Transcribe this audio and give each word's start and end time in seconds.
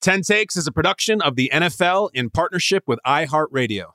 10 0.00 0.22
Takes 0.22 0.56
is 0.56 0.66
a 0.66 0.72
production 0.72 1.20
of 1.20 1.36
the 1.36 1.50
NFL 1.52 2.08
in 2.14 2.30
partnership 2.30 2.84
with 2.86 2.98
iHeartRadio. 3.06 3.92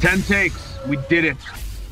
Ten 0.00 0.20
takes. 0.22 0.76
We 0.88 0.96
did 1.08 1.24
it. 1.24 1.36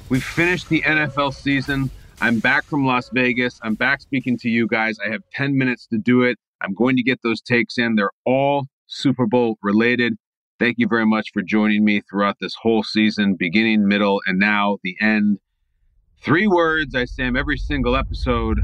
We 0.09 0.19
finished 0.19 0.69
the 0.69 0.83
NFL 0.83 1.35
season. 1.35 1.89
I'm 2.21 2.41
back 2.41 2.65
from 2.65 2.85
Las 2.85 3.09
Vegas. 3.15 3.61
I'm 3.63 3.75
back 3.75 4.01
speaking 4.01 4.37
to 4.39 4.51
you 4.51 4.67
guys. 4.67 4.99
I 5.07 5.09
have 5.11 5.23
10 5.33 5.57
minutes 5.57 5.87
to 5.87 5.99
do 5.99 6.23
it. 6.23 6.37
I'm 6.61 6.75
going 6.75 6.97
to 6.97 7.03
get 7.05 7.21
those 7.23 7.41
takes 7.41 7.79
in. 7.79 7.95
They're 7.95 8.11
all 8.27 8.67
Super 8.89 9.27
Bowl 9.27 9.57
related. 9.63 10.17
Thank 10.59 10.77
you 10.79 10.89
very 10.89 11.07
much 11.07 11.31
for 11.33 11.43
joining 11.43 11.85
me 11.85 12.03
throughout 12.03 12.37
this 12.41 12.55
whole 12.61 12.83
season, 12.83 13.37
beginning, 13.39 13.87
middle, 13.87 14.21
and 14.27 14.41
now 14.41 14.79
the 14.83 14.97
end. 15.01 15.39
Three 16.23 16.47
words 16.47 16.95
I 16.95 17.05
say 17.05 17.25
in 17.25 17.37
every 17.37 17.59
single 17.59 17.97
episode 17.97 18.61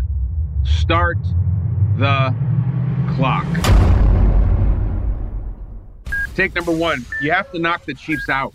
start 0.62 1.18
the 1.96 2.32
clock. 3.16 3.46
Take 6.36 6.54
number 6.54 6.70
one 6.70 7.04
you 7.20 7.32
have 7.32 7.50
to 7.50 7.58
knock 7.58 7.84
the 7.84 7.94
Chiefs 7.94 8.28
out. 8.28 8.54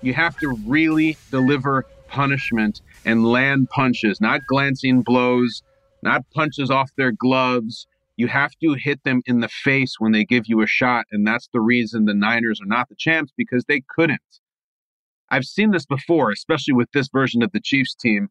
You 0.00 0.14
have 0.14 0.38
to 0.38 0.56
really 0.66 1.18
deliver 1.30 1.84
punishment 2.08 2.80
and 3.04 3.26
land 3.26 3.68
punches, 3.68 4.18
not 4.18 4.40
glancing 4.48 5.02
blows, 5.02 5.62
not 6.02 6.22
punches 6.30 6.70
off 6.70 6.90
their 6.96 7.12
gloves, 7.12 7.86
you 8.16 8.28
have 8.28 8.52
to 8.62 8.74
hit 8.74 9.04
them 9.04 9.20
in 9.26 9.40
the 9.40 9.48
face 9.48 9.96
when 9.98 10.12
they 10.12 10.24
give 10.24 10.44
you 10.46 10.62
a 10.62 10.66
shot. 10.66 11.04
And 11.12 11.26
that's 11.26 11.48
the 11.52 11.60
reason 11.60 12.06
the 12.06 12.14
Niners 12.14 12.60
are 12.62 12.66
not 12.66 12.88
the 12.88 12.94
champs 12.94 13.32
because 13.36 13.64
they 13.66 13.82
couldn't. 13.94 14.20
I've 15.30 15.44
seen 15.44 15.70
this 15.70 15.86
before, 15.86 16.30
especially 16.30 16.74
with 16.74 16.88
this 16.92 17.08
version 17.12 17.42
of 17.42 17.52
the 17.52 17.60
Chiefs 17.60 17.94
team. 17.94 18.28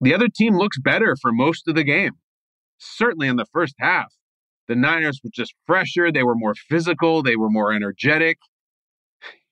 The 0.00 0.14
other 0.14 0.28
team 0.28 0.56
looks 0.56 0.78
better 0.78 1.16
for 1.20 1.32
most 1.32 1.66
of 1.68 1.74
the 1.74 1.84
game, 1.84 2.12
certainly 2.78 3.28
in 3.28 3.36
the 3.36 3.46
first 3.52 3.74
half. 3.78 4.12
The 4.68 4.76
Niners 4.76 5.20
were 5.24 5.30
just 5.32 5.54
fresher. 5.66 6.12
They 6.12 6.22
were 6.22 6.34
more 6.34 6.54
physical. 6.54 7.22
They 7.22 7.36
were 7.36 7.50
more 7.50 7.72
energetic. 7.72 8.38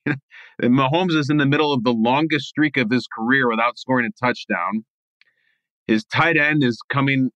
Mahomes 0.61 1.17
is 1.17 1.29
in 1.29 1.37
the 1.37 1.45
middle 1.45 1.73
of 1.73 1.83
the 1.83 1.93
longest 1.93 2.45
streak 2.45 2.77
of 2.77 2.91
his 2.91 3.07
career 3.07 3.49
without 3.49 3.77
scoring 3.77 4.07
a 4.07 4.25
touchdown. 4.25 4.85
His 5.87 6.05
tight 6.05 6.37
end 6.37 6.63
is 6.63 6.79
coming 6.89 7.31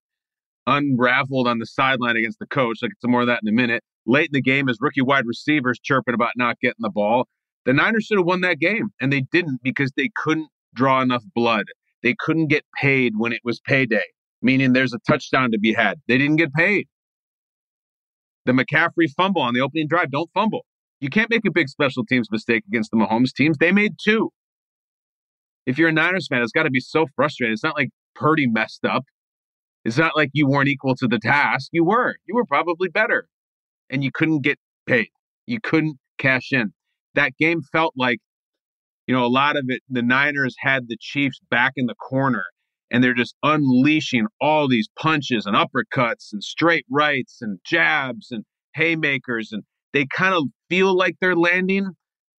unraveled 0.67 1.47
on 1.47 1.59
the 1.59 1.65
sideline 1.65 2.17
against 2.17 2.39
the 2.39 2.45
coach. 2.45 2.79
I'll 2.83 2.89
get 2.89 3.01
some 3.01 3.11
more 3.11 3.21
of 3.21 3.27
that 3.27 3.39
in 3.43 3.49
a 3.49 3.55
minute. 3.55 3.83
Late 4.05 4.29
in 4.29 4.33
the 4.33 4.41
game, 4.41 4.69
as 4.69 4.77
rookie 4.79 5.01
wide 5.01 5.25
receivers 5.25 5.79
chirping 5.81 6.13
about 6.13 6.31
not 6.35 6.59
getting 6.61 6.75
the 6.79 6.89
ball. 6.89 7.27
The 7.65 7.73
Niners 7.73 8.05
should 8.05 8.17
have 8.17 8.25
won 8.25 8.41
that 8.41 8.59
game, 8.59 8.89
and 8.99 9.13
they 9.13 9.21
didn't 9.31 9.61
because 9.63 9.91
they 9.95 10.09
couldn't 10.15 10.49
draw 10.73 11.01
enough 11.01 11.23
blood. 11.35 11.65
They 12.03 12.15
couldn't 12.17 12.47
get 12.47 12.63
paid 12.79 13.13
when 13.17 13.33
it 13.33 13.41
was 13.43 13.59
payday, 13.59 14.03
meaning 14.41 14.73
there's 14.73 14.93
a 14.93 14.99
touchdown 15.07 15.51
to 15.51 15.59
be 15.59 15.73
had. 15.73 15.99
They 16.07 16.17
didn't 16.17 16.37
get 16.37 16.53
paid. 16.53 16.87
The 18.45 18.53
McCaffrey 18.53 19.09
fumble 19.15 19.41
on 19.41 19.53
the 19.53 19.61
opening 19.61 19.87
drive, 19.87 20.09
don't 20.11 20.29
fumble. 20.33 20.65
You 20.99 21.09
can't 21.09 21.29
make 21.29 21.45
a 21.45 21.51
big 21.51 21.69
special 21.69 22.05
teams 22.05 22.31
mistake 22.31 22.63
against 22.67 22.91
the 22.91 22.97
Mahomes 22.97 23.33
teams. 23.33 23.57
They 23.57 23.71
made 23.71 23.93
two. 24.03 24.31
If 25.65 25.77
you're 25.77 25.89
a 25.89 25.93
Niners 25.93 26.27
fan, 26.27 26.41
it's 26.41 26.51
got 26.51 26.63
to 26.63 26.71
be 26.71 26.79
so 26.79 27.05
frustrating. 27.15 27.53
It's 27.53 27.63
not 27.63 27.77
like 27.77 27.89
Purdy 28.15 28.47
messed 28.47 28.85
up. 28.85 29.03
It's 29.85 29.97
not 29.97 30.15
like 30.15 30.29
you 30.33 30.47
weren't 30.47 30.69
equal 30.69 30.95
to 30.95 31.07
the 31.07 31.19
task. 31.19 31.69
You 31.71 31.83
were. 31.83 32.15
You 32.25 32.35
were 32.35 32.45
probably 32.45 32.89
better. 32.89 33.27
And 33.89 34.03
you 34.03 34.11
couldn't 34.11 34.41
get 34.41 34.57
paid. 34.87 35.09
You 35.45 35.59
couldn't 35.61 35.97
cash 36.17 36.51
in. 36.51 36.73
That 37.15 37.33
game 37.37 37.61
felt 37.71 37.93
like, 37.97 38.19
you 39.07 39.15
know, 39.15 39.25
a 39.25 39.27
lot 39.27 39.57
of 39.57 39.65
it, 39.67 39.81
the 39.89 40.01
Niners 40.01 40.55
had 40.59 40.87
the 40.87 40.97
Chiefs 40.99 41.39
back 41.49 41.73
in 41.75 41.85
the 41.85 41.95
corner 41.95 42.45
and 42.91 43.03
they're 43.03 43.13
just 43.13 43.35
unleashing 43.43 44.27
all 44.39 44.67
these 44.67 44.89
punches 44.99 45.45
and 45.45 45.55
uppercuts 45.55 46.31
and 46.31 46.43
straight 46.43 46.85
rights 46.91 47.39
and 47.41 47.59
jabs 47.65 48.27
and 48.31 48.43
haymakers. 48.75 49.51
And 49.51 49.63
they 49.93 50.05
kind 50.05 50.33
of 50.33 50.43
feel 50.69 50.95
like 50.95 51.15
they're 51.19 51.35
landing, 51.35 51.91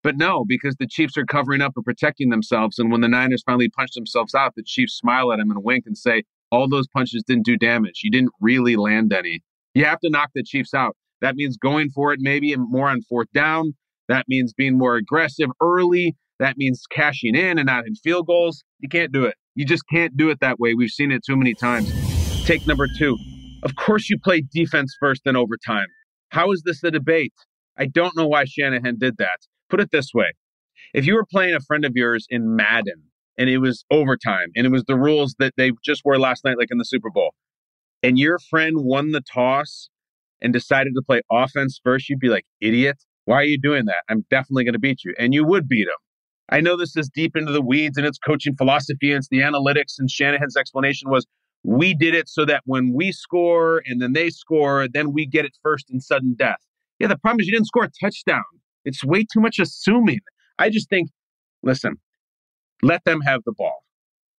but 0.03 0.15
no, 0.15 0.45
because 0.47 0.75
the 0.79 0.87
Chiefs 0.87 1.17
are 1.17 1.25
covering 1.25 1.61
up 1.61 1.73
and 1.75 1.85
protecting 1.85 2.29
themselves. 2.29 2.79
And 2.79 2.91
when 2.91 3.01
the 3.01 3.07
Niners 3.07 3.43
finally 3.45 3.69
punch 3.69 3.91
themselves 3.93 4.35
out, 4.35 4.53
the 4.55 4.63
Chiefs 4.63 4.95
smile 4.95 5.31
at 5.31 5.37
them 5.37 5.51
and 5.51 5.63
wink 5.63 5.85
and 5.85 5.97
say, 5.97 6.23
all 6.51 6.69
those 6.69 6.87
punches 6.87 7.23
didn't 7.25 7.45
do 7.45 7.57
damage. 7.57 8.01
You 8.03 8.11
didn't 8.11 8.31
really 8.39 8.75
land 8.75 9.11
any. 9.11 9.41
You 9.73 9.85
have 9.85 9.99
to 10.01 10.09
knock 10.09 10.29
the 10.35 10.43
Chiefs 10.43 10.73
out. 10.73 10.95
That 11.21 11.35
means 11.35 11.57
going 11.57 11.89
for 11.89 12.13
it 12.13 12.19
maybe 12.21 12.55
more 12.55 12.89
on 12.89 13.01
fourth 13.01 13.31
down. 13.33 13.73
That 14.09 14.25
means 14.27 14.53
being 14.53 14.77
more 14.77 14.95
aggressive 14.95 15.49
early. 15.61 16.15
That 16.39 16.57
means 16.57 16.83
cashing 16.91 17.35
in 17.35 17.57
and 17.57 17.67
not 17.67 17.85
in 17.87 17.95
field 17.95 18.27
goals. 18.27 18.63
You 18.79 18.89
can't 18.89 19.11
do 19.11 19.25
it. 19.25 19.35
You 19.55 19.65
just 19.65 19.83
can't 19.91 20.17
do 20.17 20.29
it 20.29 20.39
that 20.41 20.59
way. 20.59 20.73
We've 20.73 20.89
seen 20.89 21.11
it 21.11 21.21
too 21.25 21.37
many 21.37 21.53
times. 21.53 21.91
Take 22.45 22.67
number 22.67 22.87
two. 22.97 23.17
Of 23.63 23.75
course, 23.75 24.09
you 24.09 24.17
play 24.19 24.41
defense 24.41 24.95
first 24.99 25.21
and 25.25 25.37
overtime. 25.37 25.87
How 26.29 26.51
is 26.51 26.63
this 26.65 26.83
a 26.83 26.91
debate? 26.91 27.33
I 27.77 27.85
don't 27.85 28.15
know 28.17 28.27
why 28.27 28.45
Shanahan 28.45 28.97
did 28.99 29.17
that. 29.17 29.39
Put 29.69 29.79
it 29.79 29.91
this 29.91 30.09
way 30.13 30.33
if 30.93 31.05
you 31.05 31.15
were 31.15 31.25
playing 31.25 31.55
a 31.55 31.59
friend 31.59 31.85
of 31.85 31.93
yours 31.95 32.27
in 32.29 32.55
Madden 32.55 33.03
and 33.37 33.49
it 33.49 33.57
was 33.57 33.83
overtime 33.89 34.49
and 34.55 34.65
it 34.65 34.71
was 34.71 34.83
the 34.87 34.97
rules 34.97 35.35
that 35.39 35.53
they 35.57 35.71
just 35.83 36.01
were 36.05 36.19
last 36.19 36.45
night, 36.45 36.57
like 36.57 36.69
in 36.71 36.77
the 36.77 36.85
Super 36.85 37.09
Bowl, 37.09 37.33
and 38.01 38.17
your 38.17 38.37
friend 38.37 38.77
won 38.79 39.11
the 39.11 39.21
toss 39.21 39.89
and 40.41 40.53
decided 40.53 40.93
to 40.95 41.01
play 41.01 41.21
offense 41.31 41.79
first, 41.83 42.09
you'd 42.09 42.19
be 42.19 42.29
like, 42.29 42.45
idiot, 42.61 42.97
why 43.25 43.35
are 43.35 43.43
you 43.43 43.59
doing 43.59 43.85
that? 43.85 44.03
I'm 44.09 44.25
definitely 44.29 44.63
going 44.63 44.73
to 44.73 44.79
beat 44.79 45.03
you. 45.03 45.13
And 45.17 45.33
you 45.33 45.45
would 45.45 45.67
beat 45.67 45.87
him. 45.87 45.93
I 46.49 46.61
know 46.61 46.75
this 46.75 46.95
is 46.97 47.09
deep 47.09 47.35
into 47.35 47.51
the 47.51 47.61
weeds 47.61 47.97
and 47.97 48.05
it's 48.05 48.17
coaching 48.17 48.55
philosophy 48.55 49.11
and 49.11 49.19
it's 49.19 49.29
the 49.29 49.39
analytics. 49.39 49.95
And 49.97 50.09
Shanahan's 50.09 50.57
explanation 50.57 51.09
was 51.09 51.25
we 51.63 51.93
did 51.93 52.13
it 52.13 52.27
so 52.27 52.45
that 52.45 52.61
when 52.65 52.93
we 52.93 53.11
score 53.11 53.81
and 53.85 54.01
then 54.01 54.13
they 54.13 54.29
score, 54.29 54.87
then 54.87 55.13
we 55.13 55.25
get 55.25 55.45
it 55.45 55.57
first 55.63 55.89
in 55.89 56.01
sudden 56.01 56.35
death. 56.37 56.59
Yeah, 56.99 57.07
the 57.07 57.17
problem 57.17 57.39
is 57.39 57.47
you 57.47 57.53
didn't 57.53 57.67
score 57.67 57.85
a 57.85 57.91
touchdown. 58.01 58.43
It's 58.85 59.03
way 59.03 59.25
too 59.31 59.39
much 59.39 59.59
assuming. 59.59 60.19
I 60.59 60.69
just 60.69 60.89
think, 60.89 61.09
listen, 61.63 61.95
let 62.81 63.05
them 63.05 63.21
have 63.21 63.41
the 63.45 63.53
ball. 63.53 63.83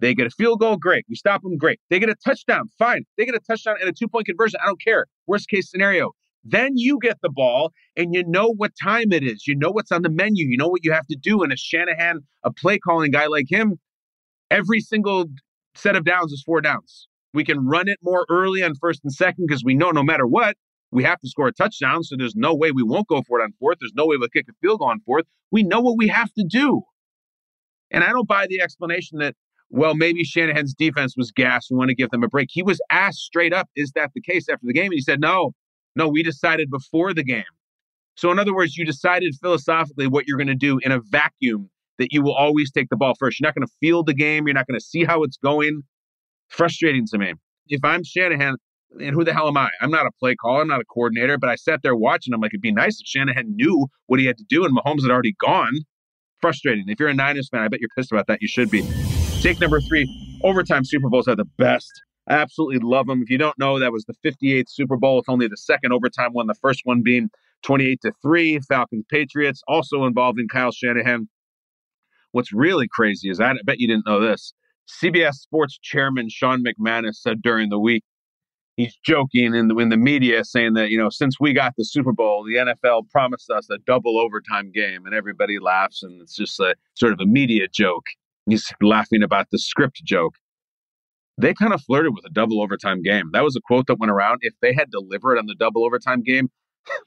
They 0.00 0.14
get 0.14 0.26
a 0.26 0.30
field 0.30 0.60
goal, 0.60 0.76
great. 0.76 1.06
We 1.08 1.14
stop 1.14 1.42
them, 1.42 1.56
great. 1.56 1.80
They 1.88 1.98
get 1.98 2.10
a 2.10 2.16
touchdown, 2.16 2.68
fine. 2.78 3.04
They 3.16 3.24
get 3.24 3.34
a 3.34 3.40
touchdown 3.40 3.76
and 3.80 3.88
a 3.88 3.92
two 3.92 4.08
point 4.08 4.26
conversion, 4.26 4.60
I 4.62 4.66
don't 4.66 4.82
care. 4.82 5.06
Worst 5.26 5.48
case 5.48 5.70
scenario. 5.70 6.12
Then 6.44 6.72
you 6.76 6.98
get 7.00 7.18
the 7.22 7.30
ball 7.30 7.72
and 7.96 8.14
you 8.14 8.22
know 8.26 8.52
what 8.52 8.72
time 8.82 9.12
it 9.12 9.22
is. 9.22 9.46
You 9.46 9.56
know 9.56 9.70
what's 9.70 9.90
on 9.90 10.02
the 10.02 10.10
menu. 10.10 10.46
You 10.46 10.56
know 10.56 10.68
what 10.68 10.84
you 10.84 10.92
have 10.92 11.06
to 11.06 11.16
do. 11.16 11.42
And 11.42 11.52
a 11.52 11.56
Shanahan, 11.56 12.20
a 12.42 12.52
play 12.52 12.78
calling 12.78 13.10
guy 13.10 13.26
like 13.26 13.46
him, 13.48 13.78
every 14.50 14.80
single 14.80 15.26
set 15.74 15.96
of 15.96 16.04
downs 16.04 16.32
is 16.32 16.42
four 16.44 16.60
downs. 16.60 17.08
We 17.32 17.44
can 17.44 17.66
run 17.66 17.88
it 17.88 17.98
more 18.02 18.26
early 18.28 18.62
on 18.62 18.74
first 18.76 19.00
and 19.02 19.12
second 19.12 19.46
because 19.48 19.64
we 19.64 19.74
know 19.74 19.90
no 19.90 20.02
matter 20.02 20.26
what, 20.26 20.56
we 20.92 21.02
have 21.02 21.20
to 21.20 21.28
score 21.28 21.48
a 21.48 21.52
touchdown. 21.52 22.04
So 22.04 22.14
there's 22.16 22.36
no 22.36 22.54
way 22.54 22.70
we 22.70 22.84
won't 22.84 23.08
go 23.08 23.22
for 23.26 23.40
it 23.40 23.42
on 23.42 23.52
fourth. 23.58 23.78
There's 23.80 23.94
no 23.94 24.06
way 24.06 24.16
we'll 24.16 24.28
kick 24.28 24.46
a 24.48 24.52
field 24.60 24.78
goal 24.78 24.88
on 24.88 25.00
fourth. 25.00 25.24
We 25.50 25.62
know 25.62 25.80
what 25.80 25.96
we 25.96 26.06
have 26.08 26.32
to 26.34 26.44
do. 26.44 26.82
And 27.90 28.04
I 28.04 28.10
don't 28.10 28.28
buy 28.28 28.46
the 28.48 28.60
explanation 28.60 29.18
that, 29.18 29.34
well, 29.70 29.94
maybe 29.94 30.22
Shanahan's 30.24 30.74
defense 30.74 31.16
was 31.16 31.32
gassed. 31.32 31.68
We 31.70 31.76
want 31.76 31.88
to 31.88 31.96
give 31.96 32.10
them 32.10 32.22
a 32.22 32.28
break. 32.28 32.48
He 32.50 32.62
was 32.62 32.80
asked 32.90 33.18
straight 33.18 33.52
up, 33.52 33.68
is 33.74 33.92
that 33.92 34.12
the 34.14 34.20
case 34.20 34.48
after 34.48 34.66
the 34.66 34.72
game? 34.72 34.86
And 34.86 34.94
he 34.94 35.00
said, 35.00 35.20
no, 35.20 35.52
no, 35.96 36.08
we 36.08 36.22
decided 36.22 36.70
before 36.70 37.14
the 37.14 37.24
game. 37.24 37.44
So, 38.16 38.30
in 38.30 38.38
other 38.38 38.54
words, 38.54 38.76
you 38.76 38.84
decided 38.84 39.34
philosophically 39.40 40.06
what 40.06 40.26
you're 40.26 40.38
going 40.38 40.46
to 40.48 40.54
do 40.54 40.78
in 40.82 40.92
a 40.92 41.00
vacuum 41.00 41.70
that 41.98 42.08
you 42.12 42.22
will 42.22 42.34
always 42.34 42.70
take 42.70 42.88
the 42.88 42.96
ball 42.96 43.14
first. 43.18 43.40
You're 43.40 43.46
not 43.48 43.54
going 43.54 43.66
to 43.66 43.72
feel 43.80 44.02
the 44.02 44.14
game. 44.14 44.46
You're 44.46 44.54
not 44.54 44.66
going 44.66 44.78
to 44.78 44.84
see 44.84 45.04
how 45.04 45.22
it's 45.22 45.36
going. 45.36 45.82
Frustrating 46.48 47.06
to 47.10 47.18
me. 47.18 47.34
If 47.68 47.84
I'm 47.84 48.04
Shanahan, 48.04 48.56
and 49.00 49.14
who 49.14 49.24
the 49.24 49.32
hell 49.32 49.48
am 49.48 49.56
I? 49.56 49.70
I'm 49.80 49.90
not 49.90 50.06
a 50.06 50.10
play 50.20 50.36
caller. 50.36 50.62
I'm 50.62 50.68
not 50.68 50.80
a 50.80 50.84
coordinator, 50.84 51.38
but 51.38 51.50
I 51.50 51.56
sat 51.56 51.80
there 51.82 51.96
watching. 51.96 52.32
I'm 52.32 52.40
like, 52.40 52.52
it'd 52.52 52.60
be 52.60 52.72
nice 52.72 53.00
if 53.00 53.06
Shanahan 53.06 53.56
knew 53.56 53.88
what 54.06 54.20
he 54.20 54.26
had 54.26 54.36
to 54.38 54.44
do 54.48 54.64
and 54.64 54.76
Mahomes 54.76 55.02
had 55.02 55.10
already 55.10 55.34
gone 55.40 55.72
frustrating. 56.40 56.84
If 56.88 57.00
you're 57.00 57.08
a 57.08 57.14
Niners 57.14 57.48
fan, 57.48 57.62
I 57.62 57.68
bet 57.68 57.80
you're 57.80 57.88
pissed 57.96 58.12
about 58.12 58.26
that. 58.28 58.42
You 58.42 58.48
should 58.48 58.70
be. 58.70 58.82
Take 59.40 59.60
number 59.60 59.80
three 59.80 60.06
overtime 60.42 60.84
Super 60.84 61.08
Bowls 61.08 61.26
are 61.26 61.34
the 61.34 61.46
best. 61.58 61.90
I 62.28 62.34
absolutely 62.34 62.78
love 62.78 63.06
them. 63.06 63.22
If 63.22 63.30
you 63.30 63.38
don't 63.38 63.58
know, 63.58 63.78
that 63.78 63.92
was 63.92 64.04
the 64.04 64.14
58th 64.24 64.68
Super 64.68 64.96
Bowl. 64.96 65.18
It's 65.18 65.28
only 65.28 65.46
the 65.46 65.56
second 65.56 65.92
overtime 65.92 66.32
one, 66.32 66.46
the 66.46 66.54
first 66.54 66.80
one 66.84 67.02
being 67.02 67.28
28 67.62 68.00
to 68.02 68.12
3, 68.22 68.60
Falcons 68.60 69.04
Patriots, 69.10 69.62
also 69.68 70.04
involving 70.04 70.48
Kyle 70.48 70.72
Shanahan. 70.72 71.28
What's 72.32 72.52
really 72.52 72.88
crazy 72.88 73.30
is 73.30 73.40
I 73.40 73.54
bet 73.64 73.78
you 73.78 73.88
didn't 73.88 74.06
know 74.06 74.20
this. 74.20 74.54
CBS 74.88 75.34
Sports 75.34 75.78
chairman 75.82 76.28
Sean 76.28 76.64
McManus 76.64 77.16
said 77.16 77.42
during 77.42 77.68
the 77.68 77.78
week, 77.78 78.04
he's 78.76 78.96
joking 79.04 79.54
in 79.54 79.68
the, 79.68 79.76
in 79.78 79.88
the 79.88 79.96
media 79.96 80.44
saying 80.44 80.74
that, 80.74 80.90
you 80.90 80.98
know, 80.98 81.10
since 81.10 81.38
we 81.40 81.52
got 81.52 81.74
the 81.76 81.84
Super 81.84 82.12
Bowl, 82.12 82.44
the 82.44 82.56
NFL 82.56 83.08
promised 83.10 83.50
us 83.50 83.68
a 83.70 83.78
double 83.86 84.18
overtime 84.18 84.72
game. 84.72 85.06
And 85.06 85.14
everybody 85.14 85.58
laughs. 85.58 86.02
And 86.02 86.20
it's 86.20 86.34
just 86.34 86.58
a 86.60 86.74
sort 86.94 87.12
of 87.12 87.20
a 87.20 87.26
media 87.26 87.68
joke. 87.72 88.06
He's 88.46 88.70
laughing 88.82 89.22
about 89.22 89.46
the 89.50 89.58
script 89.58 90.02
joke. 90.04 90.34
They 91.36 91.52
kind 91.54 91.72
of 91.72 91.82
flirted 91.82 92.14
with 92.14 92.24
a 92.24 92.30
double 92.30 92.62
overtime 92.62 93.02
game. 93.02 93.30
That 93.32 93.42
was 93.42 93.56
a 93.56 93.60
quote 93.60 93.86
that 93.88 93.98
went 93.98 94.10
around. 94.12 94.38
If 94.42 94.54
they 94.62 94.72
had 94.72 94.90
delivered 94.90 95.38
on 95.38 95.46
the 95.46 95.54
double 95.54 95.84
overtime 95.84 96.22
game, 96.22 96.48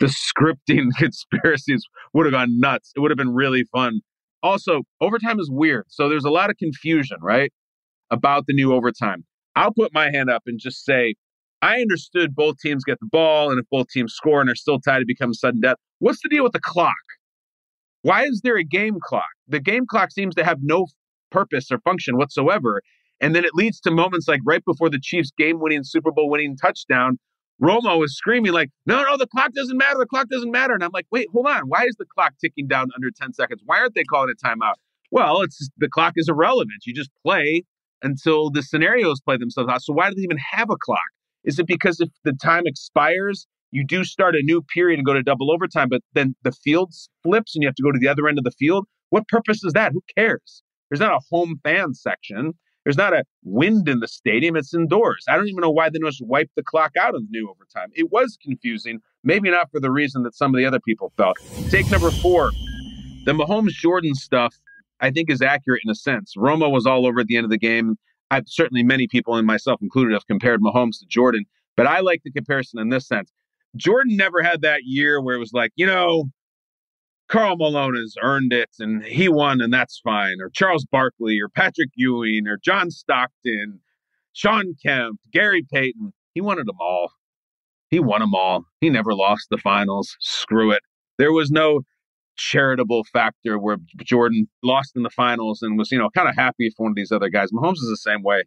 the 0.00 0.06
scripting 0.06 0.88
conspiracies 0.96 1.84
would 2.14 2.26
have 2.26 2.32
gone 2.32 2.58
nuts. 2.58 2.92
It 2.96 3.00
would 3.00 3.10
have 3.10 3.18
been 3.18 3.34
really 3.34 3.64
fun. 3.64 4.00
Also, 4.42 4.82
overtime 5.00 5.38
is 5.40 5.50
weird. 5.50 5.84
So 5.88 6.08
there's 6.08 6.24
a 6.24 6.30
lot 6.30 6.50
of 6.50 6.56
confusion, 6.56 7.18
right? 7.20 7.52
About 8.10 8.46
the 8.46 8.54
new 8.54 8.72
overtime. 8.72 9.24
I'll 9.56 9.72
put 9.72 9.92
my 9.92 10.10
hand 10.10 10.30
up 10.30 10.42
and 10.46 10.58
just 10.60 10.84
say, 10.84 11.14
I 11.60 11.80
understood 11.80 12.34
both 12.34 12.58
teams 12.58 12.84
get 12.84 13.00
the 13.00 13.08
ball, 13.10 13.50
and 13.50 13.58
if 13.58 13.66
both 13.70 13.88
teams 13.88 14.14
score 14.14 14.40
and 14.40 14.48
are 14.48 14.54
still 14.54 14.80
tied, 14.80 15.02
it 15.02 15.08
becomes 15.08 15.40
sudden 15.40 15.60
death. 15.60 15.76
What's 15.98 16.22
the 16.22 16.28
deal 16.28 16.44
with 16.44 16.52
the 16.52 16.60
clock? 16.60 16.94
Why 18.02 18.24
is 18.24 18.40
there 18.44 18.56
a 18.56 18.64
game 18.64 18.98
clock? 19.02 19.24
The 19.48 19.58
game 19.58 19.84
clock 19.84 20.12
seems 20.12 20.36
to 20.36 20.44
have 20.44 20.58
no 20.62 20.86
purpose 21.32 21.70
or 21.72 21.80
function 21.80 22.16
whatsoever. 22.16 22.80
And 23.20 23.34
then 23.34 23.44
it 23.44 23.54
leads 23.54 23.80
to 23.80 23.90
moments 23.90 24.28
like 24.28 24.40
right 24.44 24.64
before 24.64 24.90
the 24.90 25.00
Chiefs 25.00 25.32
game 25.36 25.60
winning, 25.60 25.82
Super 25.84 26.12
Bowl 26.12 26.30
winning 26.30 26.56
touchdown. 26.56 27.18
Romo 27.60 28.04
is 28.04 28.16
screaming, 28.16 28.52
like, 28.52 28.70
no, 28.86 29.02
no, 29.02 29.16
the 29.16 29.26
clock 29.26 29.52
doesn't 29.52 29.76
matter. 29.76 29.98
The 29.98 30.06
clock 30.06 30.28
doesn't 30.28 30.52
matter. 30.52 30.74
And 30.74 30.84
I'm 30.84 30.92
like, 30.92 31.06
wait, 31.10 31.26
hold 31.32 31.46
on. 31.48 31.62
Why 31.62 31.84
is 31.84 31.96
the 31.98 32.04
clock 32.04 32.34
ticking 32.40 32.68
down 32.68 32.88
under 32.94 33.10
10 33.10 33.32
seconds? 33.32 33.62
Why 33.64 33.80
aren't 33.80 33.94
they 33.94 34.04
calling 34.04 34.32
a 34.32 34.46
timeout? 34.46 34.74
Well, 35.10 35.42
it's 35.42 35.58
just, 35.58 35.72
the 35.76 35.88
clock 35.88 36.12
is 36.16 36.28
irrelevant. 36.28 36.84
You 36.86 36.94
just 36.94 37.10
play 37.24 37.64
until 38.02 38.50
the 38.50 38.62
scenarios 38.62 39.20
play 39.20 39.36
themselves 39.36 39.68
out. 39.68 39.82
So 39.82 39.92
why 39.92 40.08
do 40.08 40.14
they 40.14 40.22
even 40.22 40.38
have 40.52 40.70
a 40.70 40.76
clock? 40.76 41.00
Is 41.44 41.58
it 41.58 41.66
because 41.66 42.00
if 42.00 42.10
the 42.24 42.34
time 42.34 42.62
expires, 42.66 43.46
you 43.70 43.84
do 43.84 44.04
start 44.04 44.36
a 44.36 44.42
new 44.42 44.62
period 44.62 44.98
and 44.98 45.06
go 45.06 45.14
to 45.14 45.22
double 45.22 45.50
overtime, 45.50 45.88
but 45.88 46.02
then 46.12 46.34
the 46.42 46.52
field 46.52 46.92
flips 47.22 47.54
and 47.54 47.62
you 47.62 47.68
have 47.68 47.74
to 47.74 47.82
go 47.82 47.90
to 47.90 47.98
the 47.98 48.08
other 48.08 48.28
end 48.28 48.38
of 48.38 48.44
the 48.44 48.52
field? 48.52 48.86
What 49.10 49.26
purpose 49.28 49.64
is 49.64 49.72
that? 49.72 49.92
Who 49.92 50.02
cares? 50.16 50.62
There's 50.90 51.00
not 51.00 51.12
a 51.12 51.20
home 51.30 51.60
fan 51.64 51.94
section. 51.94 52.52
There's 52.88 52.96
not 52.96 53.12
a 53.12 53.22
wind 53.44 53.86
in 53.86 54.00
the 54.00 54.08
stadium. 54.08 54.56
It's 54.56 54.72
indoors. 54.72 55.22
I 55.28 55.36
don't 55.36 55.46
even 55.46 55.60
know 55.60 55.68
why 55.68 55.90
they 55.90 55.98
just 55.98 56.24
wiped 56.24 56.54
the 56.56 56.62
clock 56.62 56.92
out 56.98 57.14
of 57.14 57.20
the 57.20 57.28
new 57.28 57.50
overtime. 57.50 57.90
It 57.94 58.10
was 58.10 58.38
confusing, 58.42 59.00
maybe 59.22 59.50
not 59.50 59.70
for 59.70 59.78
the 59.78 59.90
reason 59.90 60.22
that 60.22 60.34
some 60.34 60.54
of 60.54 60.58
the 60.58 60.64
other 60.64 60.80
people 60.80 61.12
felt. 61.18 61.36
Take 61.68 61.90
number 61.90 62.10
four. 62.10 62.50
The 63.26 63.34
Mahomes 63.34 63.72
Jordan 63.72 64.14
stuff 64.14 64.54
I 65.00 65.10
think 65.10 65.28
is 65.28 65.42
accurate 65.42 65.82
in 65.84 65.90
a 65.90 65.94
sense. 65.94 66.32
Romo 66.38 66.72
was 66.72 66.86
all 66.86 67.06
over 67.06 67.20
at 67.20 67.26
the 67.26 67.36
end 67.36 67.44
of 67.44 67.50
the 67.50 67.58
game. 67.58 67.96
I've 68.30 68.44
certainly 68.46 68.82
many 68.82 69.06
people, 69.06 69.36
and 69.36 69.46
myself 69.46 69.82
included, 69.82 70.14
have 70.14 70.26
compared 70.26 70.62
Mahomes 70.62 70.98
to 71.00 71.06
Jordan, 71.06 71.44
but 71.76 71.86
I 71.86 72.00
like 72.00 72.22
the 72.24 72.32
comparison 72.32 72.80
in 72.80 72.88
this 72.88 73.06
sense. 73.06 73.30
Jordan 73.76 74.16
never 74.16 74.42
had 74.42 74.62
that 74.62 74.84
year 74.84 75.20
where 75.20 75.34
it 75.34 75.40
was 75.40 75.52
like, 75.52 75.72
you 75.76 75.84
know, 75.84 76.30
Karl 77.28 77.56
Malone 77.56 77.96
has 77.96 78.14
earned 78.22 78.52
it 78.52 78.70
and 78.78 79.04
he 79.04 79.28
won 79.28 79.60
and 79.60 79.72
that's 79.72 80.00
fine, 80.02 80.36
or 80.40 80.50
Charles 80.50 80.86
Barkley, 80.90 81.38
or 81.40 81.48
Patrick 81.48 81.90
Ewing, 81.94 82.46
or 82.46 82.56
John 82.56 82.90
Stockton, 82.90 83.80
Shawn 84.32 84.74
Kemp, 84.84 85.20
Gary 85.32 85.66
Payton. 85.70 86.12
He 86.34 86.40
wanted 86.40 86.66
them 86.66 86.78
all. 86.80 87.12
He 87.90 88.00
won 88.00 88.20
them 88.20 88.34
all. 88.34 88.64
He 88.80 88.90
never 88.90 89.14
lost 89.14 89.48
the 89.50 89.58
finals. 89.58 90.16
Screw 90.20 90.70
it. 90.70 90.82
There 91.18 91.32
was 91.32 91.50
no 91.50 91.80
charitable 92.36 93.04
factor 93.12 93.58
where 93.58 93.78
Jordan 94.04 94.48
lost 94.62 94.92
in 94.94 95.02
the 95.02 95.10
finals 95.10 95.60
and 95.62 95.76
was, 95.76 95.90
you 95.90 95.98
know, 95.98 96.08
kind 96.10 96.28
of 96.28 96.36
happy 96.36 96.70
for 96.76 96.84
one 96.84 96.92
of 96.92 96.96
these 96.96 97.12
other 97.12 97.28
guys. 97.28 97.50
Mahomes 97.50 97.74
is 97.74 97.90
the 97.90 97.96
same 97.96 98.22
way. 98.22 98.44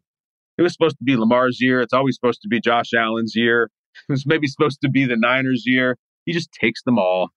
It 0.57 0.61
was 0.61 0.73
supposed 0.73 0.97
to 0.97 1.03
be 1.03 1.15
Lamar's 1.15 1.59
year. 1.59 1.81
It's 1.81 1.93
always 1.93 2.15
supposed 2.15 2.41
to 2.41 2.47
be 2.47 2.59
Josh 2.59 2.93
Allen's 2.93 3.35
year. 3.35 3.69
It 4.07 4.11
was 4.11 4.25
maybe 4.25 4.47
supposed 4.47 4.79
to 4.81 4.89
be 4.89 5.05
the 5.05 5.17
Niners' 5.17 5.63
year. 5.65 5.97
He 6.25 6.31
just 6.31 6.51
takes 6.53 6.81
them 6.83 6.97
all. 6.97 7.29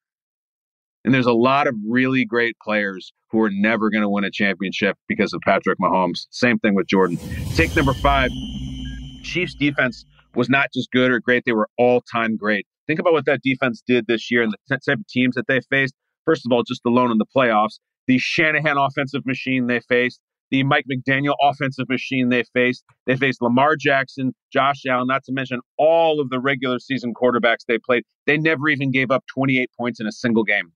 And 1.05 1.12
there's 1.12 1.27
a 1.27 1.33
lot 1.33 1.67
of 1.67 1.75
really 1.87 2.25
great 2.25 2.56
players 2.62 3.12
who 3.31 3.41
are 3.43 3.51
never 3.51 3.91
going 3.91 4.03
to 4.03 4.09
win 4.09 4.25
a 4.25 4.31
championship 4.31 4.97
because 5.06 5.33
of 5.35 5.41
Patrick 5.43 5.79
Mahomes. 5.79 6.27
Same 6.31 6.59
thing 6.59 6.75
with 6.75 6.87
Jordan. 6.87 7.19
Take 7.55 7.77
number 7.77 7.93
five. 7.95 8.31
Chiefs 9.23 9.55
defense 9.55 10.05
was 10.35 10.49
not 10.49 10.69
just 10.73 10.91
good 10.91 11.11
or 11.11 11.21
great, 11.21 11.45
they 11.45 11.53
were 11.53 11.69
all 11.79 12.03
time 12.12 12.37
great. 12.37 12.67
Think 12.87 13.01
about 13.01 13.12
what 13.12 13.25
that 13.27 13.41
defense 13.43 13.83
did 13.87 14.06
this 14.06 14.31
year 14.31 14.43
and 14.43 14.53
the 14.53 14.79
type 14.79 14.99
of 14.99 15.06
teams 15.06 15.35
that 15.37 15.47
they 15.47 15.61
faced. 15.71 15.95
First 16.25 16.45
of 16.47 16.53
all, 16.53 16.62
just 16.62 16.83
alone 16.87 17.11
in 17.11 17.19
the 17.19 17.27
playoffs, 17.37 17.79
the 18.06 18.19
Shanahan 18.19 18.77
offensive 18.77 19.25
machine 19.25 19.67
they 19.67 19.81
faced, 19.81 20.21
the 20.51 20.62
Mike 20.62 20.85
McDaniel 20.91 21.35
offensive 21.43 21.89
machine 21.89 22.29
they 22.29 22.45
faced. 22.53 22.85
They 23.06 23.17
faced 23.17 23.43
Lamar 23.43 23.77
Jackson, 23.77 24.35
Josh 24.53 24.83
Allen, 24.89 25.06
not 25.09 25.25
to 25.25 25.33
mention 25.33 25.61
all 25.79 26.21
of 26.21 26.31
the 26.31 26.39
regular 26.39 26.79
season 26.79 27.12
quarterbacks 27.15 27.65
they 27.67 27.79
played. 27.79 28.05
They 28.27 28.37
never 28.37 28.69
even 28.69 28.91
gave 28.91 29.11
up 29.11 29.25
28 29.35 29.71
points 29.77 30.01
in 30.01 30.06
a 30.06 30.12
single 30.12 30.45
game. 30.45 30.73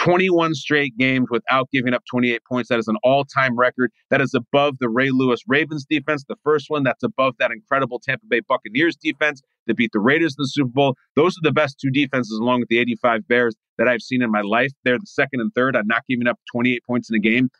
21 0.00 0.54
straight 0.54 0.96
games 0.96 1.26
without 1.30 1.68
giving 1.70 1.92
up 1.92 2.02
28 2.10 2.40
points. 2.48 2.70
That 2.70 2.78
is 2.78 2.88
an 2.88 2.96
all 3.02 3.26
time 3.26 3.54
record. 3.54 3.92
That 4.08 4.22
is 4.22 4.32
above 4.34 4.76
the 4.80 4.88
Ray 4.88 5.10
Lewis 5.10 5.40
Ravens 5.46 5.84
defense, 5.88 6.24
the 6.26 6.36
first 6.42 6.70
one. 6.70 6.84
That's 6.84 7.02
above 7.02 7.34
that 7.38 7.50
incredible 7.50 8.00
Tampa 8.00 8.24
Bay 8.26 8.40
Buccaneers 8.40 8.96
defense 8.96 9.42
that 9.66 9.76
beat 9.76 9.90
the 9.92 10.00
Raiders 10.00 10.32
in 10.38 10.42
the 10.42 10.48
Super 10.48 10.70
Bowl. 10.70 10.94
Those 11.16 11.36
are 11.36 11.42
the 11.42 11.52
best 11.52 11.78
two 11.78 11.90
defenses, 11.90 12.38
along 12.38 12.60
with 12.60 12.70
the 12.70 12.78
85 12.78 13.28
Bears, 13.28 13.54
that 13.76 13.88
I've 13.88 14.00
seen 14.00 14.22
in 14.22 14.30
my 14.30 14.40
life. 14.40 14.70
They're 14.84 14.98
the 14.98 15.06
second 15.06 15.40
and 15.40 15.52
third 15.54 15.76
on 15.76 15.86
not 15.86 16.02
giving 16.08 16.26
up 16.26 16.38
28 16.50 16.82
points 16.86 17.10
in 17.10 17.16
a 17.16 17.20
game. 17.20 17.50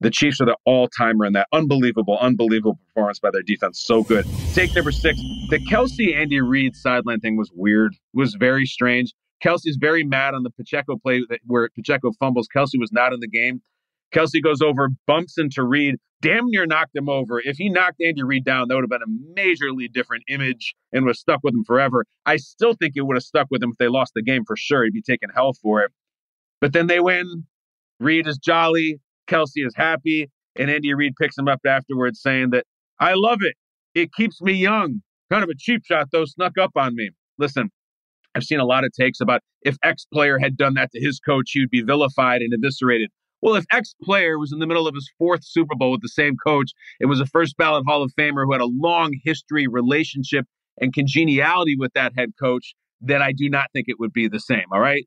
The 0.00 0.10
Chiefs 0.10 0.40
are 0.40 0.46
the 0.46 0.56
all 0.64 0.88
timer 0.88 1.24
in 1.24 1.34
that 1.34 1.46
unbelievable, 1.52 2.18
unbelievable 2.18 2.80
performance 2.88 3.20
by 3.20 3.30
their 3.30 3.42
defense. 3.42 3.80
So 3.80 4.02
good. 4.02 4.26
Take 4.54 4.74
number 4.74 4.90
six. 4.90 5.20
The 5.50 5.60
Kelce 5.70 6.16
Andy 6.16 6.40
Reid 6.40 6.74
sideline 6.74 7.20
thing 7.20 7.36
was 7.36 7.50
weird. 7.54 7.94
It 7.94 8.18
was 8.18 8.34
very 8.34 8.66
strange. 8.66 9.14
Kelce's 9.44 9.76
very 9.78 10.04
mad 10.04 10.34
on 10.34 10.42
the 10.42 10.50
Pacheco 10.50 10.96
play 10.96 11.22
where 11.46 11.68
Pacheco 11.74 12.12
fumbles. 12.18 12.48
Kelce 12.54 12.78
was 12.78 12.92
not 12.92 13.12
in 13.12 13.20
the 13.20 13.28
game. 13.28 13.60
Kelce 14.14 14.42
goes 14.42 14.62
over, 14.62 14.90
bumps 15.06 15.38
into 15.38 15.64
Reid, 15.64 15.96
damn 16.22 16.46
near 16.46 16.66
knocked 16.66 16.96
him 16.96 17.08
over. 17.08 17.40
If 17.44 17.56
he 17.58 17.68
knocked 17.68 18.00
Andy 18.00 18.22
Reid 18.22 18.44
down, 18.44 18.68
that 18.68 18.74
would 18.74 18.84
have 18.84 18.90
been 18.90 19.02
a 19.02 19.38
majorly 19.38 19.92
different 19.92 20.22
image 20.28 20.74
and 20.92 21.04
was 21.04 21.18
stuck 21.18 21.40
with 21.42 21.52
him 21.52 21.64
forever. 21.64 22.06
I 22.24 22.36
still 22.36 22.74
think 22.74 22.94
it 22.96 23.02
would 23.02 23.16
have 23.16 23.24
stuck 23.24 23.48
with 23.50 23.62
him 23.62 23.70
if 23.70 23.78
they 23.78 23.88
lost 23.88 24.12
the 24.14 24.22
game 24.22 24.44
for 24.46 24.56
sure. 24.56 24.84
He'd 24.84 24.94
be 24.94 25.02
taking 25.02 25.28
hell 25.34 25.52
for 25.52 25.82
it. 25.82 25.92
But 26.60 26.72
then 26.72 26.86
they 26.86 27.00
win. 27.00 27.44
Reid 28.00 28.26
is 28.26 28.38
jolly. 28.38 29.00
Kelce 29.28 29.50
is 29.56 29.74
happy. 29.76 30.30
And 30.56 30.70
Andy 30.70 30.94
Reid 30.94 31.14
picks 31.20 31.36
him 31.36 31.48
up 31.48 31.60
afterwards 31.66 32.22
saying 32.22 32.50
that 32.50 32.64
I 33.00 33.14
love 33.14 33.38
it. 33.40 33.56
It 33.94 34.12
keeps 34.12 34.40
me 34.40 34.52
young. 34.52 35.02
Kind 35.30 35.42
of 35.42 35.50
a 35.50 35.54
cheap 35.58 35.82
shot, 35.84 36.08
though, 36.12 36.24
snuck 36.24 36.56
up 36.58 36.72
on 36.76 36.94
me. 36.94 37.10
Listen, 37.38 37.70
I've 38.34 38.44
seen 38.44 38.60
a 38.60 38.64
lot 38.64 38.84
of 38.84 38.92
takes 38.92 39.20
about 39.20 39.40
if 39.62 39.76
X 39.82 40.06
player 40.12 40.38
had 40.38 40.56
done 40.56 40.74
that 40.74 40.90
to 40.92 41.00
his 41.00 41.20
coach, 41.20 41.50
he 41.52 41.60
would 41.60 41.70
be 41.70 41.82
vilified 41.82 42.42
and 42.42 42.52
eviscerated. 42.52 43.10
Well, 43.42 43.56
if 43.56 43.64
X 43.72 43.94
player 44.02 44.38
was 44.38 44.52
in 44.52 44.58
the 44.58 44.66
middle 44.66 44.88
of 44.88 44.94
his 44.94 45.10
fourth 45.18 45.44
Super 45.44 45.74
Bowl 45.76 45.92
with 45.92 46.00
the 46.00 46.08
same 46.08 46.34
coach, 46.44 46.72
it 46.98 47.06
was 47.06 47.20
a 47.20 47.26
first 47.26 47.56
ballot 47.56 47.84
Hall 47.86 48.02
of 48.02 48.12
Famer 48.18 48.44
who 48.44 48.52
had 48.52 48.62
a 48.62 48.66
long 48.66 49.12
history, 49.22 49.66
relationship, 49.66 50.46
and 50.80 50.92
congeniality 50.92 51.76
with 51.76 51.92
that 51.94 52.12
head 52.16 52.30
coach, 52.40 52.74
then 53.00 53.22
I 53.22 53.32
do 53.32 53.48
not 53.48 53.70
think 53.72 53.86
it 53.88 54.00
would 54.00 54.12
be 54.12 54.28
the 54.28 54.40
same. 54.40 54.64
All 54.72 54.80
right. 54.80 55.06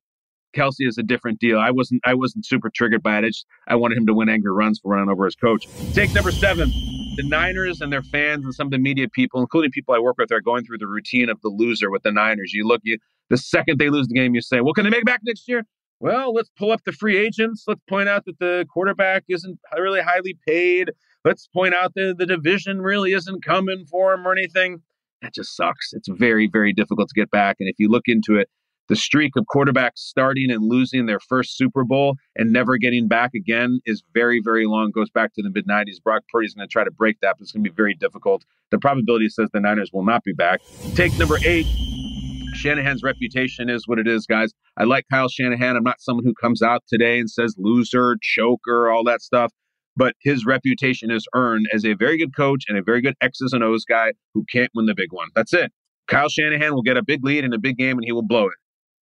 Kelce 0.55 0.87
is 0.87 0.97
a 0.97 1.03
different 1.03 1.39
deal. 1.39 1.59
I 1.59 1.71
wasn't 1.71 2.01
I 2.05 2.13
wasn't 2.13 2.45
super 2.45 2.71
triggered 2.73 3.03
by 3.03 3.17
it. 3.17 3.25
I, 3.25 3.27
just, 3.27 3.45
I 3.67 3.75
wanted 3.75 3.97
him 3.97 4.07
to 4.07 4.13
win 4.13 4.29
angry 4.29 4.51
runs 4.51 4.79
for 4.79 4.93
running 4.93 5.09
over 5.09 5.25
his 5.25 5.35
coach. 5.35 5.67
Take 5.93 6.13
number 6.13 6.31
seven. 6.31 6.71
The 7.15 7.23
Niners 7.23 7.81
and 7.81 7.91
their 7.91 8.03
fans 8.03 8.45
and 8.45 8.53
some 8.53 8.67
of 8.67 8.71
the 8.71 8.77
media 8.77 9.09
people, 9.09 9.41
including 9.41 9.71
people 9.71 9.93
I 9.93 9.99
work 9.99 10.17
with, 10.17 10.31
are 10.31 10.41
going 10.41 10.63
through 10.63 10.77
the 10.77 10.87
routine 10.87 11.29
of 11.29 11.41
the 11.41 11.49
loser 11.49 11.89
with 11.89 12.03
the 12.03 12.11
Niners. 12.11 12.53
You 12.53 12.67
look, 12.67 12.81
you 12.83 12.97
the 13.29 13.37
second 13.37 13.79
they 13.79 13.89
lose 13.89 14.07
the 14.07 14.13
game, 14.13 14.35
you 14.35 14.41
say, 14.41 14.61
well, 14.61 14.73
can 14.73 14.83
they 14.83 14.89
make 14.89 15.01
it 15.01 15.05
back 15.05 15.21
next 15.23 15.47
year? 15.47 15.63
Well, 15.99 16.33
let's 16.33 16.49
pull 16.57 16.71
up 16.71 16.81
the 16.85 16.91
free 16.91 17.17
agents. 17.17 17.63
Let's 17.67 17.81
point 17.89 18.07
out 18.07 18.25
that 18.25 18.37
the 18.39 18.65
quarterback 18.71 19.23
isn't 19.29 19.59
really 19.77 20.01
highly 20.01 20.37
paid. 20.47 20.91
Let's 21.25 21.47
point 21.47 21.73
out 21.73 21.93
that 21.95 22.15
the 22.17 22.25
division 22.25 22.81
really 22.81 23.13
isn't 23.13 23.43
coming 23.43 23.85
for 23.89 24.13
him 24.13 24.27
or 24.27 24.31
anything. 24.31 24.81
That 25.21 25.33
just 25.33 25.55
sucks. 25.55 25.93
It's 25.93 26.07
very, 26.07 26.47
very 26.47 26.71
difficult 26.71 27.09
to 27.09 27.19
get 27.19 27.31
back. 27.31 27.57
And 27.59 27.67
if 27.67 27.75
you 27.79 27.89
look 27.89 28.03
into 28.05 28.35
it, 28.35 28.49
the 28.89 28.95
streak 28.95 29.33
of 29.35 29.45
quarterbacks 29.53 29.97
starting 29.97 30.49
and 30.51 30.63
losing 30.63 31.07
their 31.07 31.19
first 31.19 31.57
Super 31.57 31.83
Bowl 31.83 32.15
and 32.35 32.53
never 32.53 32.77
getting 32.77 33.07
back 33.07 33.31
again 33.35 33.81
is 33.85 34.03
very, 34.13 34.39
very 34.41 34.65
long. 34.65 34.91
Goes 34.91 35.09
back 35.09 35.33
to 35.33 35.41
the 35.41 35.49
mid 35.49 35.67
90s. 35.67 36.01
Brock 36.01 36.23
Purdy's 36.31 36.53
going 36.53 36.67
to 36.67 36.71
try 36.71 36.83
to 36.83 36.91
break 36.91 37.19
that, 37.21 37.35
but 37.37 37.41
it's 37.41 37.51
going 37.51 37.63
to 37.63 37.69
be 37.69 37.75
very 37.75 37.95
difficult. 37.95 38.45
The 38.71 38.77
probability 38.77 39.29
says 39.29 39.49
the 39.51 39.59
Niners 39.59 39.91
will 39.91 40.05
not 40.05 40.23
be 40.23 40.33
back. 40.33 40.61
Take 40.95 41.17
number 41.17 41.37
eight. 41.43 41.67
Shanahan's 42.67 43.01
reputation 43.01 43.69
is 43.69 43.87
what 43.87 43.97
it 43.97 44.09
is, 44.09 44.25
guys. 44.25 44.51
I 44.75 44.83
like 44.83 45.05
Kyle 45.09 45.29
Shanahan. 45.29 45.77
I'm 45.77 45.85
not 45.85 46.01
someone 46.01 46.25
who 46.25 46.33
comes 46.33 46.61
out 46.61 46.83
today 46.89 47.17
and 47.17 47.29
says 47.29 47.55
loser, 47.57 48.17
choker, 48.21 48.91
all 48.91 49.05
that 49.05 49.21
stuff. 49.21 49.53
But 49.95 50.15
his 50.21 50.45
reputation 50.45 51.09
is 51.09 51.25
earned 51.33 51.67
as 51.73 51.85
a 51.85 51.93
very 51.93 52.17
good 52.17 52.35
coach 52.35 52.65
and 52.67 52.77
a 52.77 52.83
very 52.83 53.01
good 53.01 53.15
X's 53.21 53.53
and 53.53 53.63
O's 53.63 53.85
guy 53.85 54.11
who 54.33 54.43
can't 54.51 54.69
win 54.75 54.85
the 54.85 54.93
big 54.93 55.13
one. 55.13 55.29
That's 55.33 55.53
it. 55.53 55.71
Kyle 56.09 56.27
Shanahan 56.27 56.73
will 56.73 56.81
get 56.81 56.97
a 56.97 57.03
big 57.03 57.23
lead 57.23 57.45
in 57.45 57.53
a 57.53 57.57
big 57.57 57.77
game 57.77 57.97
and 57.97 58.03
he 58.03 58.11
will 58.11 58.27
blow 58.27 58.47
it. 58.47 58.55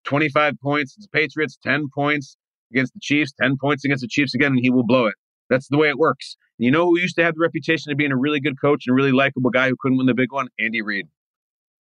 25 0.03 0.53
points 0.62 0.93
against 0.95 1.10
the 1.12 1.19
Patriots, 1.19 1.57
10 1.63 1.88
points 1.93 2.38
against 2.72 2.93
the 2.93 3.00
Chiefs, 3.01 3.34
10 3.41 3.55
points 3.60 3.84
against 3.84 4.01
the 4.01 4.07
Chiefs 4.07 4.36
again, 4.36 4.51
and 4.51 4.60
he 4.62 4.69
will 4.69 4.86
blow 4.86 5.07
it. 5.07 5.15
That's 5.50 5.69
the 5.69 5.77
way 5.77 5.89
it 5.89 5.98
works. 5.98 6.38
You 6.60 6.69
know 6.69 6.86
who 6.86 7.00
used 7.00 7.15
to 7.15 7.24
have 7.24 7.34
the 7.34 7.41
reputation 7.41 7.91
of 7.91 7.98
being 7.98 8.12
a 8.12 8.17
really 8.17 8.39
good 8.39 8.62
coach 8.62 8.84
and 8.86 8.93
a 8.93 8.95
really 8.95 9.12
likable 9.12 9.50
guy 9.50 9.69
who 9.69 9.75
couldn't 9.79 9.98
win 9.98 10.05
the 10.05 10.13
big 10.13 10.31
one? 10.31 10.50
Andy 10.60 10.84
Reid. 10.84 11.07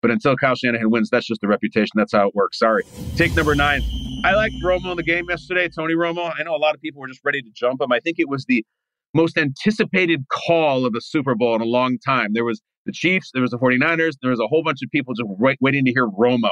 But 0.04 0.12
until 0.12 0.36
Kyle 0.36 0.54
Shanahan 0.54 0.92
wins, 0.92 1.10
that's 1.10 1.26
just 1.26 1.40
the 1.40 1.48
reputation. 1.48 1.94
That's 1.96 2.12
how 2.12 2.28
it 2.28 2.36
works. 2.36 2.60
Sorry. 2.60 2.84
Take 3.16 3.34
number 3.38 3.56
nine. 3.56 3.82
I 4.26 4.36
liked 4.36 4.56
Romo 4.62 4.92
in 4.92 4.98
the 4.98 5.04
game 5.04 5.26
yesterday, 5.30 5.70
Tony 5.70 5.96
Romo. 5.96 6.30
I 6.38 6.44
know 6.44 6.54
a 6.54 6.58
lot 6.58 6.76
of 6.76 6.82
people 6.82 7.00
were 7.00 7.08
just 7.08 7.22
ready 7.24 7.42
to 7.42 7.50
jump 7.56 7.82
him. 7.82 7.92
I 7.94 8.02
think 8.02 8.20
it 8.20 8.28
was 8.28 8.44
the 8.46 8.66
most 9.14 9.38
anticipated 9.38 10.26
call 10.30 10.86
of 10.86 10.92
the 10.92 11.00
Super 11.00 11.36
Bowl 11.36 11.56
in 11.56 11.62
a 11.62 11.66
long 11.66 11.98
time. 12.06 12.32
There 12.34 12.44
was 12.44 12.62
the 12.86 12.92
Chiefs, 12.92 13.32
there 13.34 13.42
was 13.42 13.52
the 13.52 13.58
49ers, 13.58 14.16
there 14.22 14.32
was 14.32 14.42
a 14.42 14.48
whole 14.48 14.62
bunch 14.62 14.80
of 14.84 14.92
people 14.92 15.14
just 15.14 15.30
wait, 15.40 15.58
waiting 15.62 15.86
to 15.86 15.92
hear 15.92 16.08
Romo. 16.08 16.52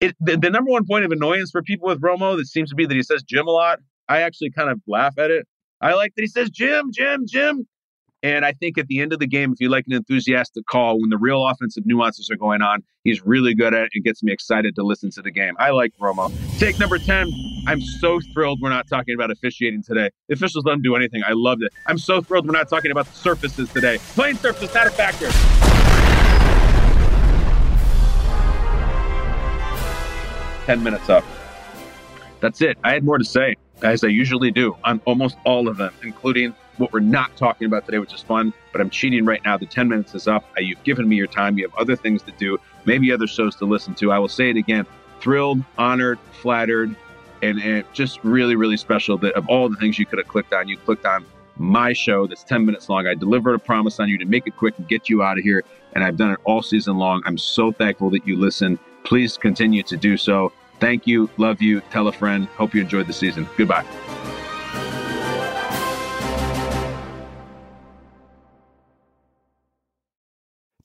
It, 0.00 0.16
the, 0.18 0.38
the 0.38 0.48
number 0.48 0.70
one 0.70 0.86
point 0.86 1.04
of 1.04 1.12
annoyance 1.12 1.50
for 1.50 1.62
people 1.62 1.88
with 1.88 2.00
Romo 2.00 2.38
that 2.38 2.46
seems 2.46 2.70
to 2.70 2.74
be 2.74 2.86
that 2.86 2.94
he 2.94 3.02
says 3.02 3.22
Jim 3.22 3.46
a 3.46 3.50
lot. 3.50 3.80
I 4.08 4.22
actually 4.22 4.50
kind 4.50 4.70
of 4.70 4.80
laugh 4.86 5.18
at 5.18 5.30
it. 5.30 5.46
I 5.82 5.92
like 5.92 6.14
that 6.16 6.22
he 6.22 6.28
says 6.28 6.48
Jim, 6.48 6.90
Jim, 6.90 7.24
Jim. 7.26 7.66
And 8.26 8.44
I 8.44 8.50
think 8.50 8.76
at 8.76 8.88
the 8.88 8.98
end 8.98 9.12
of 9.12 9.20
the 9.20 9.26
game, 9.28 9.52
if 9.52 9.60
you 9.60 9.68
like 9.68 9.84
an 9.86 9.92
enthusiastic 9.92 10.66
call, 10.66 11.00
when 11.00 11.10
the 11.10 11.16
real 11.16 11.46
offensive 11.46 11.86
nuances 11.86 12.28
are 12.28 12.36
going 12.36 12.60
on, 12.60 12.82
he's 13.04 13.24
really 13.24 13.54
good 13.54 13.72
at 13.72 13.84
it 13.84 13.90
and 13.94 14.02
gets 14.02 14.20
me 14.20 14.32
excited 14.32 14.74
to 14.74 14.82
listen 14.82 15.10
to 15.12 15.22
the 15.22 15.30
game. 15.30 15.54
I 15.60 15.70
like 15.70 15.92
Romo. 16.00 16.32
Take 16.58 16.80
number 16.80 16.98
10. 16.98 17.32
I'm 17.68 17.80
so 17.80 18.18
thrilled 18.34 18.60
we're 18.60 18.70
not 18.70 18.88
talking 18.88 19.14
about 19.14 19.30
officiating 19.30 19.84
today. 19.84 20.10
The 20.26 20.34
officials 20.34 20.64
don't 20.64 20.82
do 20.82 20.96
anything. 20.96 21.22
I 21.24 21.34
loved 21.34 21.62
it. 21.62 21.72
I'm 21.86 21.98
so 21.98 22.20
thrilled 22.20 22.48
we're 22.48 22.52
not 22.52 22.68
talking 22.68 22.90
about 22.90 23.06
the 23.06 23.12
surfaces 23.12 23.72
today. 23.72 23.98
Playing 24.16 24.38
surface, 24.38 24.74
not 24.74 24.88
a 24.88 24.90
factor. 24.90 25.30
10 30.66 30.82
minutes 30.82 31.08
up. 31.08 31.24
That's 32.40 32.60
it. 32.60 32.76
I 32.82 32.92
had 32.92 33.04
more 33.04 33.18
to 33.18 33.24
say, 33.24 33.54
as 33.82 34.02
I 34.02 34.08
usually 34.08 34.50
do 34.50 34.76
on 34.82 35.00
almost 35.04 35.36
all 35.44 35.68
of 35.68 35.76
them, 35.76 35.94
including 36.02 36.56
what 36.78 36.92
we're 36.92 37.00
not 37.00 37.36
talking 37.36 37.66
about 37.66 37.86
today, 37.86 37.98
which 37.98 38.14
is 38.14 38.22
fun, 38.22 38.52
but 38.72 38.80
I'm 38.80 38.90
cheating 38.90 39.24
right 39.24 39.40
now. 39.44 39.56
The 39.56 39.66
10 39.66 39.88
minutes 39.88 40.14
is 40.14 40.28
up. 40.28 40.44
Uh, 40.56 40.60
you've 40.60 40.82
given 40.84 41.08
me 41.08 41.16
your 41.16 41.26
time. 41.26 41.58
You 41.58 41.64
have 41.64 41.74
other 41.76 41.96
things 41.96 42.22
to 42.22 42.32
do, 42.32 42.58
maybe 42.84 43.12
other 43.12 43.26
shows 43.26 43.56
to 43.56 43.64
listen 43.64 43.94
to. 43.96 44.12
I 44.12 44.18
will 44.18 44.28
say 44.28 44.50
it 44.50 44.56
again 44.56 44.86
thrilled, 45.20 45.62
honored, 45.78 46.18
flattered, 46.40 46.94
and, 47.42 47.58
and 47.60 47.84
just 47.92 48.22
really, 48.22 48.56
really 48.56 48.76
special 48.76 49.18
that 49.18 49.32
of 49.34 49.48
all 49.48 49.68
the 49.68 49.76
things 49.76 49.98
you 49.98 50.06
could 50.06 50.18
have 50.18 50.28
clicked 50.28 50.52
on, 50.52 50.68
you 50.68 50.76
clicked 50.76 51.06
on 51.06 51.24
my 51.58 51.92
show 51.92 52.26
that's 52.26 52.44
10 52.44 52.66
minutes 52.66 52.88
long. 52.88 53.06
I 53.06 53.14
delivered 53.14 53.54
a 53.54 53.58
promise 53.58 53.98
on 53.98 54.08
you 54.08 54.18
to 54.18 54.24
make 54.24 54.46
it 54.46 54.56
quick 54.56 54.74
and 54.78 54.86
get 54.88 55.08
you 55.08 55.22
out 55.22 55.38
of 55.38 55.44
here. 55.44 55.64
And 55.94 56.04
I've 56.04 56.16
done 56.16 56.32
it 56.32 56.40
all 56.44 56.62
season 56.62 56.98
long. 56.98 57.22
I'm 57.24 57.38
so 57.38 57.72
thankful 57.72 58.10
that 58.10 58.26
you 58.26 58.36
listen. 58.36 58.78
Please 59.04 59.36
continue 59.36 59.82
to 59.84 59.96
do 59.96 60.16
so. 60.16 60.52
Thank 60.80 61.06
you. 61.06 61.30
Love 61.38 61.62
you. 61.62 61.80
Tell 61.90 62.08
a 62.08 62.12
friend. 62.12 62.46
Hope 62.56 62.74
you 62.74 62.82
enjoyed 62.82 63.06
the 63.06 63.14
season. 63.14 63.48
Goodbye. 63.56 63.86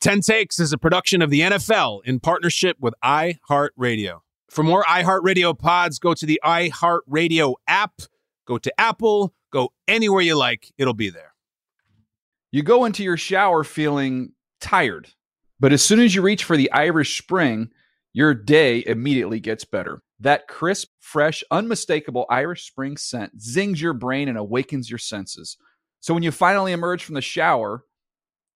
Ten 0.02 0.22
Takes 0.22 0.60
is 0.60 0.74
a 0.74 0.80
production 0.80 1.22
of 1.22 1.30
the 1.30 1.42
NFL 1.42 2.04
in 2.06 2.20
partnership 2.20 2.76
with 2.80 2.96
iHeartRadio. 3.04 4.22
For 4.50 4.64
more 4.64 4.84
iHeartRadio 4.86 5.60
pods, 5.60 6.00
go 6.00 6.16
to 6.16 6.26
the 6.26 6.42
iHeartRadio 6.44 7.54
app, 7.68 8.02
go 8.48 8.58
to 8.58 8.74
Apple, 8.82 9.32
go 9.54 9.70
anywhere 9.88 10.24
you 10.24 10.36
like, 10.36 10.74
it'll 10.80 10.96
be 10.96 11.12
there. 11.12 11.36
You 12.52 12.64
go 12.64 12.86
into 12.86 13.04
your 13.04 13.16
shower 13.16 13.64
feeling 13.64 14.32
tired, 14.60 15.10
but 15.60 15.72
as 15.72 15.84
soon 15.84 16.00
as 16.00 16.16
you 16.16 16.24
reach 16.24 16.46
for 16.46 16.58
the 16.58 16.72
Irish 16.72 17.22
Spring, 17.22 17.70
your 18.12 18.34
day 18.34 18.84
immediately 18.88 19.40
gets 19.40 19.66
better. 19.66 20.02
That 20.20 20.48
crisp, 20.48 20.88
fresh, 21.00 21.44
unmistakable 21.52 22.26
Irish 22.28 22.66
Spring 22.66 22.98
scent 22.98 23.40
zings 23.40 23.80
your 23.80 23.94
brain 23.94 24.30
and 24.30 24.38
awakens 24.40 24.90
your 24.90 24.98
senses. 24.98 25.58
So 26.00 26.16
when 26.16 26.24
you 26.24 26.32
finally 26.32 26.72
emerge 26.72 27.04
from 27.04 27.14
the 27.14 27.22
shower, 27.22 27.86